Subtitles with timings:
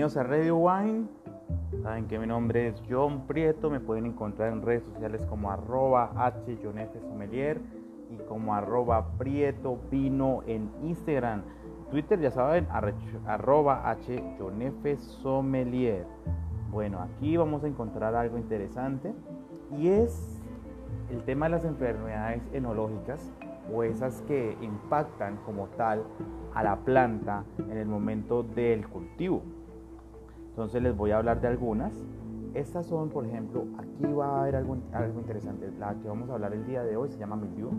[0.00, 1.08] Bienvenidos a Radio Wine.
[1.82, 3.68] Saben que mi nombre es John Prieto.
[3.68, 6.56] Me pueden encontrar en redes sociales como arroba H
[7.02, 7.60] Sommelier
[8.08, 11.42] y como arroba Prieto Vino en Instagram.
[11.90, 12.66] Twitter ya saben,
[13.26, 16.06] arroba H Sommelier.
[16.70, 19.12] Bueno, aquí vamos a encontrar algo interesante
[19.76, 20.40] y es
[21.10, 23.30] el tema de las enfermedades enológicas
[23.70, 26.04] o esas que impactan como tal
[26.54, 29.59] a la planta en el momento del cultivo.
[30.60, 31.90] Entonces les voy a hablar de algunas.
[32.52, 35.72] Estas son, por ejemplo, aquí va a haber algo, algo interesante.
[35.78, 37.70] La que vamos a hablar el día de hoy se llama mildiu.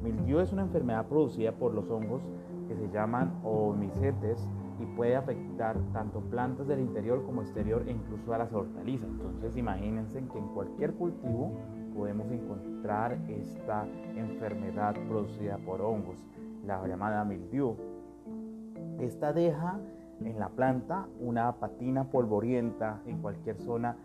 [0.00, 2.22] Mildiu es una enfermedad producida por los hongos
[2.68, 8.32] que se llaman omicetes y puede afectar tanto plantas del interior como exterior e incluso
[8.32, 9.08] a las hortalizas.
[9.10, 11.50] Entonces imagínense que en cualquier cultivo
[11.96, 16.24] podemos encontrar esta enfermedad producida por hongos,
[16.64, 17.74] la llamada mildiu.
[19.00, 19.80] Esta deja
[20.24, 23.96] en la planta una patina polvorienta en cualquier zona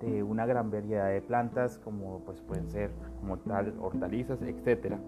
[0.00, 4.98] de una gran variedad de plantas como pues pueden ser como tal hortalizas, etcétera.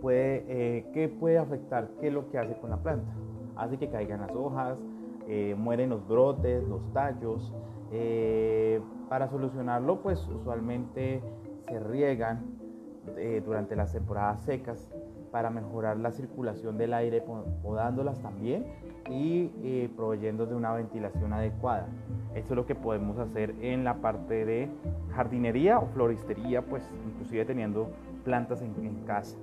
[0.00, 1.88] Puede, eh, ¿Qué puede afectar?
[2.00, 3.10] ¿Qué es lo que hace con la planta?
[3.56, 4.82] Hace que caigan las hojas,
[5.26, 7.52] eh, mueren los brotes, los tallos.
[7.92, 11.22] Eh, para solucionarlo, pues usualmente
[11.68, 12.44] se riegan
[13.44, 14.90] durante las temporadas secas
[15.36, 17.22] para mejorar la circulación del aire,
[17.62, 18.64] podándolas también
[19.10, 21.88] y eh, proveyendo de una ventilación adecuada.
[22.34, 24.70] Eso es lo que podemos hacer en la parte de
[25.14, 27.90] jardinería o floristería, pues inclusive teniendo
[28.24, 28.72] plantas en,
[29.04, 29.36] casa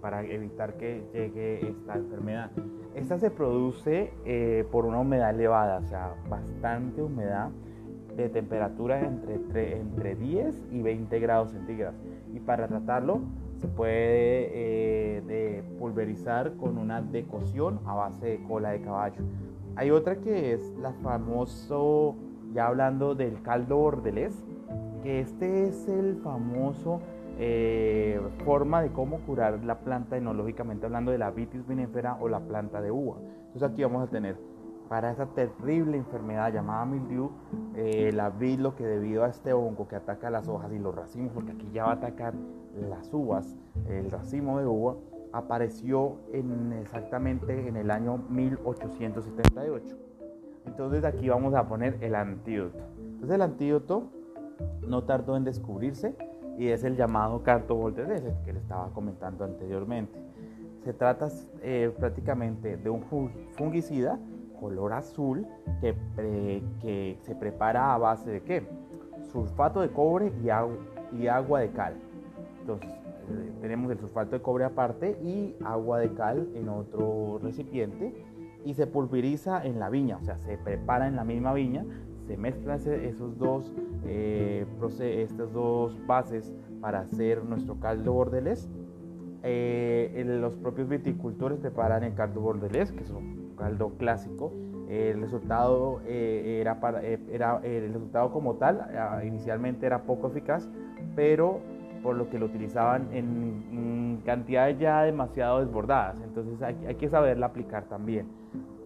[0.00, 2.50] para evitar que llegue esta enfermedad.
[2.96, 7.50] Esta se produce eh, por una humedad elevada, o sea, bastante humedad
[8.16, 11.94] de temperatura entre, entre 10 y 20 grados centígrados.
[12.34, 13.20] Y para tratarlo
[13.66, 19.22] se puede eh, pulverizar con una decocción a base de cola de caballo.
[19.74, 22.14] Hay otra que es la famoso,
[22.52, 24.34] ya hablando del caldo bordelés,
[25.02, 27.00] que este es el famoso
[27.38, 32.40] eh, forma de cómo curar la planta enológicamente hablando de la vitis vinifera o la
[32.40, 33.16] planta de uva.
[33.46, 34.36] Entonces aquí vamos a tener
[34.88, 37.30] para esa terrible enfermedad llamada mildew,
[37.74, 40.94] eh, la vid lo que debido a este hongo que ataca las hojas y los
[40.94, 42.34] racimos, porque aquí ya va a atacar
[42.88, 43.56] las uvas,
[43.88, 44.96] el racimo de uva,
[45.32, 49.96] apareció en, exactamente en el año 1878.
[50.66, 52.78] Entonces aquí vamos a poner el antídoto.
[52.98, 54.04] Entonces el antídoto
[54.86, 56.16] no tardó en descubrirse
[56.58, 60.18] y es el llamado carto que le estaba comentando anteriormente.
[60.84, 61.28] Se trata
[61.62, 63.02] eh, prácticamente de un
[63.52, 64.18] fungicida
[64.56, 65.46] color azul
[65.80, 68.66] que, se prepara a base de qué?
[69.32, 70.48] Sulfato de cobre y,
[71.28, 71.94] agua, de cal.
[72.60, 78.14] Entonces, eh, tenemos el sulfato de cobre aparte y agua de cal en otro recipiente
[78.64, 81.84] y se pulveriza en la viña, o sea, se prepara en la misma viña,
[82.26, 83.72] se mezclan esos dos,
[84.04, 84.66] eh,
[85.52, 88.68] dos bases para hacer nuestro caldo bordelés.
[89.44, 94.52] Eh, los propios viticultores preparan el caldo bordelés, que es un caldo clásico.
[94.88, 98.88] el resultado era, para, era el resultado como tal
[99.24, 100.68] inicialmente era poco eficaz,
[101.16, 101.60] pero
[102.02, 106.20] por lo que lo utilizaban en, cantidades ya demasiado desbordadas.
[106.20, 108.26] Entonces hay, hay, que saberla aplicar también.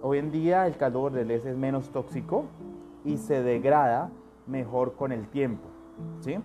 [0.03, 2.45] Hoy en día el caldo bordelés es menos tóxico
[3.05, 4.11] y se degrada
[4.47, 5.69] mejor con el tiempo.
[6.21, 6.39] ¿sí?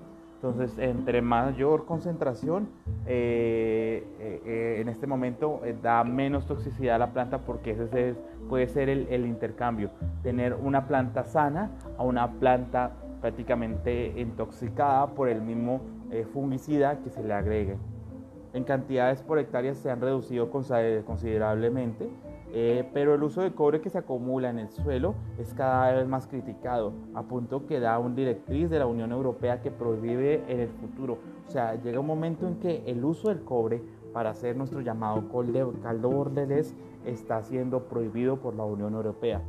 [0.45, 2.67] Entonces, entre mayor concentración,
[3.07, 8.13] eh, eh, eh, en este momento da menos toxicidad a la planta porque ese
[8.47, 9.89] puede ser el, el, intercambio.
[10.21, 12.91] Tener una planta sana a una planta
[13.21, 17.77] prácticamente intoxicada por el mismo eh, fungicida que se le agregue.
[18.53, 22.07] En cantidades por hectárea se han reducido considerablemente,
[22.53, 26.07] eh, pero el uso de cobre que se acumula en el suelo es cada vez
[26.07, 30.59] más criticado, a punto que da un directriz de la Unión Europea que prohíbe en
[30.59, 31.17] el futuro.
[31.47, 33.81] O sea, llega un momento en que el uso del cobre
[34.13, 35.25] para hacer nuestro llamado
[35.81, 36.73] caldo bordelés
[37.05, 39.41] está siendo prohibido por la Unión Europea.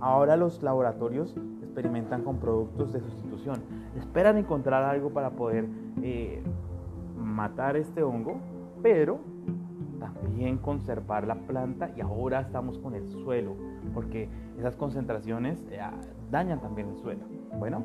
[0.00, 3.62] Ahora los laboratorios experimentan con productos de sustitución.
[3.98, 5.66] Esperan encontrar algo para poder
[6.02, 6.42] eh,
[7.16, 8.36] matar este hongo,
[8.82, 9.18] pero
[10.12, 13.56] también conservar la planta y ahora estamos con el suelo,
[13.94, 14.28] porque
[14.58, 15.80] esas concentraciones eh,
[16.30, 17.24] dañan también el suelo.
[17.58, 17.82] Bueno,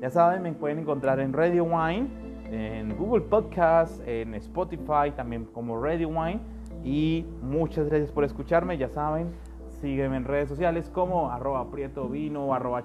[0.00, 2.08] ya saben, me pueden encontrar en Radio Wine,
[2.50, 6.40] en Google Podcast, en Spotify, también como Radio Wine.
[6.84, 9.28] Y muchas gracias por escucharme, ya saben,
[9.80, 12.84] Sígueme en redes sociales como arroba prieto vino, arroba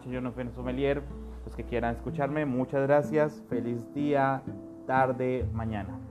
[0.55, 1.03] sommelier.
[1.45, 3.43] Los que quieran escucharme, muchas gracias.
[3.49, 4.41] Feliz día,
[4.87, 6.06] tarde, mañana.